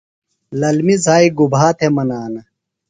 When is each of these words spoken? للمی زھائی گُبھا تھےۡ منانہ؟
للمی 0.59 0.95
زھائی 1.05 1.27
گُبھا 1.37 1.65
تھےۡ 1.77 1.93
منانہ؟ 1.95 2.41